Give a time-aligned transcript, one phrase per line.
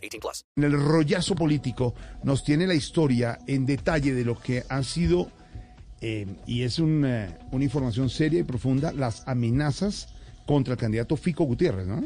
[0.00, 0.44] 18 plus.
[0.56, 5.30] En el rollazo político nos tiene la historia en detalle de lo que han sido,
[6.00, 10.08] eh, y es un, eh, una información seria y profunda, las amenazas
[10.46, 12.02] contra el candidato Fico Gutiérrez, ¿no?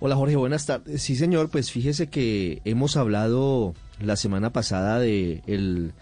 [0.00, 1.02] Hola Jorge, buenas tardes.
[1.02, 5.92] Sí señor, pues fíjese que hemos hablado la semana pasada de el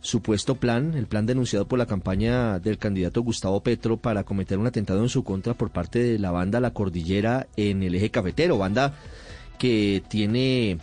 [0.00, 4.66] supuesto plan, el plan denunciado por la campaña del candidato Gustavo Petro para cometer un
[4.66, 8.58] atentado en su contra por parte de la banda La Cordillera en el eje cafetero,
[8.58, 8.94] banda
[9.58, 10.78] que tiene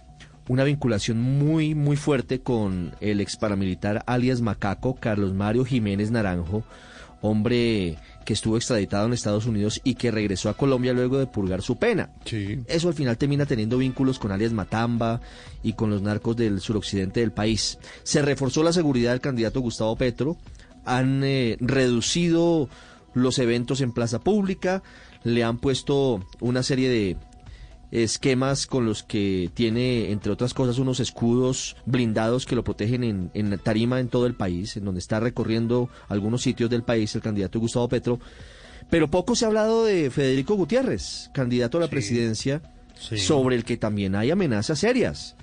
[0.47, 6.63] una vinculación muy, muy fuerte con el ex paramilitar alias Macaco, Carlos Mario Jiménez Naranjo,
[7.21, 11.61] hombre que estuvo extraditado en Estados Unidos y que regresó a Colombia luego de purgar
[11.61, 12.11] su pena.
[12.25, 12.59] Sí.
[12.67, 15.21] Eso al final termina teniendo vínculos con alias Matamba
[15.63, 17.77] y con los narcos del suroccidente del país.
[18.03, 20.37] Se reforzó la seguridad del candidato Gustavo Petro,
[20.85, 22.69] han eh, reducido
[23.13, 24.81] los eventos en plaza pública,
[25.23, 27.17] le han puesto una serie de
[27.91, 33.31] esquemas con los que tiene, entre otras cosas, unos escudos blindados que lo protegen en,
[33.33, 37.21] en tarima en todo el país, en donde está recorriendo algunos sitios del país el
[37.21, 38.19] candidato Gustavo Petro.
[38.89, 42.61] Pero poco se ha hablado de Federico Gutiérrez, candidato a la presidencia,
[42.95, 45.35] sobre el que también hay amenazas serias.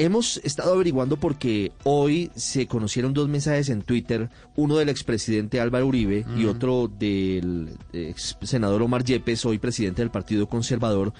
[0.00, 5.88] Hemos estado averiguando porque hoy se conocieron dos mensajes en Twitter, uno del expresidente Álvaro
[5.88, 11.12] Uribe y otro del ex senador Omar Yepes, hoy presidente del Partido Conservador,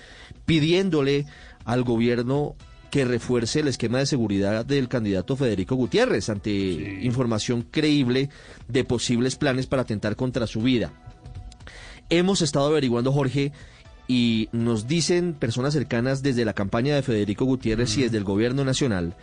[0.47, 1.27] pidiéndole
[1.67, 2.57] al gobierno
[2.91, 6.51] que refuerce el esquema de seguridad del candidato Federico Gutiérrez ante
[7.03, 8.31] información creíble
[8.67, 10.91] de posibles planes para atentar contra su vida.
[12.09, 13.53] Hemos estado averiguando, Jorge,
[14.11, 18.65] y nos dicen personas cercanas desde la campaña de Federico Gutiérrez y desde el gobierno
[18.65, 19.15] nacional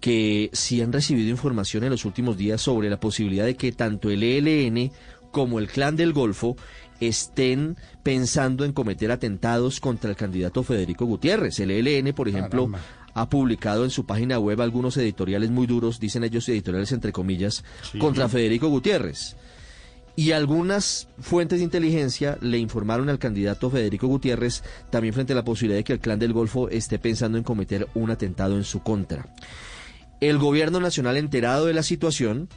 [0.00, 4.08] que sí han recibido información en los últimos días sobre la posibilidad de que tanto
[4.08, 4.92] el ELN
[5.30, 6.56] como el Clan del Golfo
[7.00, 11.60] estén pensando en cometer atentados contra el candidato Federico Gutiérrez.
[11.60, 12.80] El ELN, por ejemplo, Caramba.
[13.12, 17.62] ha publicado en su página web algunos editoriales muy duros, dicen ellos editoriales entre comillas,
[17.98, 19.36] contra Federico Gutiérrez.
[20.18, 25.44] Y algunas fuentes de inteligencia le informaron al candidato Federico Gutiérrez también frente a la
[25.44, 28.82] posibilidad de que el clan del Golfo esté pensando en cometer un atentado en su
[28.82, 29.32] contra.
[30.20, 32.48] El gobierno nacional enterado de la situación,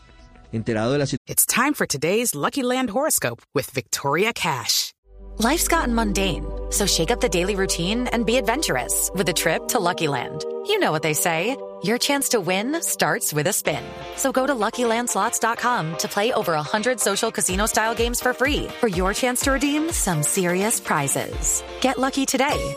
[0.51, 4.93] enterado de la situación, It's time for today's Lucky Land horoscope with Victoria Cash.
[5.37, 9.67] Life's gotten mundane, so shake up the daily routine and be adventurous with a trip
[9.67, 10.43] to Lucky Land.
[10.65, 11.55] You know what they say.
[11.83, 13.83] Your chance to win starts with a spin.
[14.15, 18.87] So go to LuckyLandSlots.com to play over 100 social casino style games for free for
[18.87, 21.63] your chance to redeem some serious prizes.
[21.79, 22.75] Get lucky today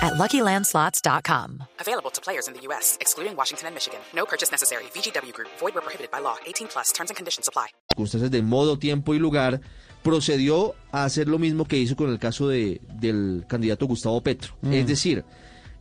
[0.00, 1.64] at LuckyLandSlots.com.
[1.80, 3.98] Available to players in the U.S., excluding Washington and Michigan.
[4.14, 4.84] No purchase necessary.
[4.94, 6.36] VGW Group, void where prohibited by law.
[6.46, 7.66] 18 plus terms and conditions apply.
[7.90, 9.60] circunstancias de modo, tiempo y lugar,
[10.04, 14.54] procedió a hacer lo mismo que hizo con el caso de, del candidato Gustavo Petro.
[14.62, 14.86] Es mm.
[14.86, 15.24] decir,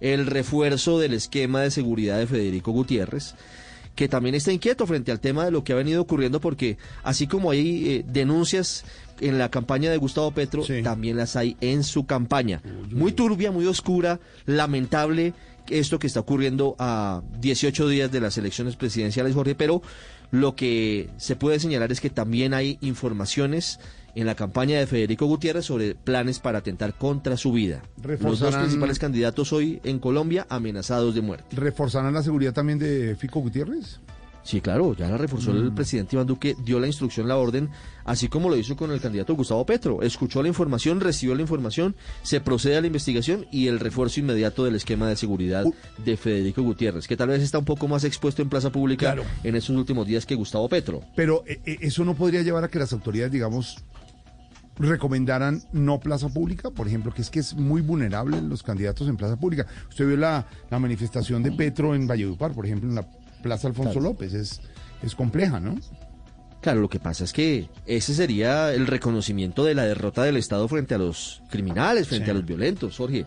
[0.01, 3.35] el refuerzo del esquema de seguridad de Federico Gutiérrez,
[3.95, 7.25] que también está inquieto frente al tema de lo que ha venido ocurriendo, porque así
[7.25, 8.85] como hay eh, denuncias
[9.19, 10.83] en la campaña de Gustavo Petro, Sí.
[10.83, 12.61] también las hay en su campaña.
[12.91, 15.33] Muy turbia, muy oscura, lamentable
[15.69, 19.81] esto que está ocurriendo a 18 días de las elecciones presidenciales, Jorge, pero
[20.31, 23.79] lo que se puede señalar es que también hay informaciones
[24.17, 27.83] en la campaña de Federico Gutiérrez sobre planes para atentar contra su vida.
[28.19, 31.55] Los dos principales candidatos hoy en Colombia amenazados de muerte.
[31.55, 33.99] ¿Reforzarán la seguridad también de Fico Gutiérrez?
[34.41, 37.69] Sí, claro, ya la reforzó el presidente Iván Duque, dio la instrucción, la orden,
[38.05, 40.01] así como lo hizo con el candidato Gustavo Petro.
[40.01, 44.63] Escuchó la información, recibió la información, se procede a la investigación y el refuerzo inmediato
[44.63, 45.65] del esquema de seguridad
[45.97, 49.25] de Federico Gutiérrez, que tal vez está un poco más expuesto en plaza pública Claro.
[49.43, 51.01] en estos últimos días que Gustavo Petro.
[51.13, 53.83] Pero eh, eh, eso no podría llevar a que las autoridades, digamos,
[54.79, 59.17] recomendaran no plaza pública, por ejemplo, que es que es muy vulnerable los candidatos en
[59.17, 59.65] plaza pública.
[59.89, 63.07] Usted vio la, la manifestación de Petro en Valledupar, por ejemplo, en la
[63.41, 64.61] Plaza Alfonso López, es,
[65.03, 65.75] es compleja, ¿no?
[66.61, 70.67] Claro, lo que pasa es que ese sería el reconocimiento de la derrota del Estado
[70.67, 72.31] frente a los criminales, frente Sí.
[72.31, 73.25] a los violentos, Jorge.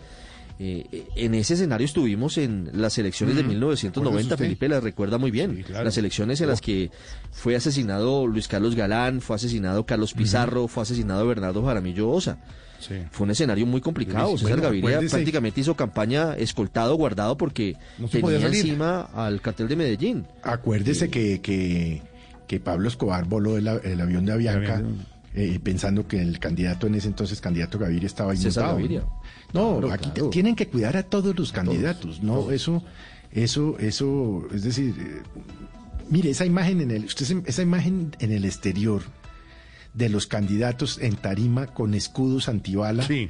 [0.63, 4.45] Eh, eh, en ese escenario estuvimos en las elecciones de ¿Recuerda 1990, usted?
[4.45, 5.57] Felipe la recuerda muy bien.
[5.57, 5.85] Sí, claro.
[5.87, 6.63] Las elecciones en las Oh.
[6.63, 6.91] que
[7.33, 12.39] fue asesinado Luis Carlos Galán, fue asesinado Carlos Pizarro, fue asesinado Bernardo Jaramillo Osa.
[12.79, 12.95] Sí.
[13.11, 14.27] Fue un escenario muy complicado.
[14.33, 18.57] Bueno, César Gaviria acuérdese- prácticamente hizo campaña escoltado, guardado, porque No tenía salir.
[18.61, 20.27] encima al cartel de Medellín.
[20.43, 22.03] Acuérdese que, que,
[22.47, 26.87] que Pablo Escobar voló el, el avión de Avianca avión eh, pensando que el candidato
[26.87, 28.75] en ese entonces, candidato Gaviria, estaba inmutado.
[28.77, 29.05] Gaviria.
[29.53, 30.31] No, Claro, aquí claro.
[30.31, 32.51] tienen que cuidar a todos los candidatos, ¿no?
[32.51, 32.83] Eso,
[33.33, 35.23] eso, eso, es decir, eh,
[36.09, 39.03] mire, esa imagen en el, usted, esa imagen en el exterior
[39.95, 43.29] de los candidatos en tarima con escudos antibala, Sí.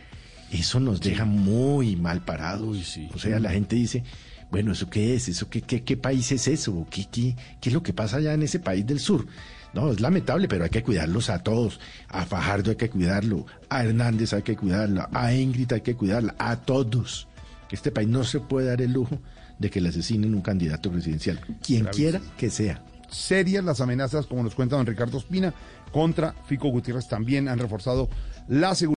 [0.53, 2.99] eso nos deja muy mal parados.
[3.14, 4.05] O sea, la gente dice,
[4.50, 5.29] bueno, ¿eso qué es?
[5.29, 6.87] ¿Eso qué, qué, qué país es eso?
[6.91, 9.26] ¿Qué, qué, ¿Qué es lo que pasa allá en ese país del sur?
[9.73, 11.79] No, es lamentable, pero hay que cuidarlos a todos.
[12.08, 16.35] A Fajardo hay que cuidarlo, a Hernández hay que cuidarlo, a Ingrid hay que cuidarla,
[16.38, 17.29] a todos.
[17.69, 19.20] Que este país no se puede dar el lujo
[19.61, 22.82] de que le asesinen un candidato presidencial, quien quiera que sea.
[23.11, 25.55] serias las amenazas, como nos cuenta don Ricardo Espina,
[25.93, 27.06] contra Fico Gutiérrez.
[27.08, 28.08] También han reforzado
[28.49, 29.00] la seguridad.